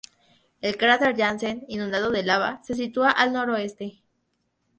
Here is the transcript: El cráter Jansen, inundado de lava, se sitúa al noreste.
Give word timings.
El 0.61 0.77
cráter 0.77 1.15
Jansen, 1.15 1.63
inundado 1.67 2.09
de 2.09 2.23
lava, 2.23 2.59
se 2.63 2.73
sitúa 2.73 3.11
al 3.11 3.31
noreste. 3.33 4.01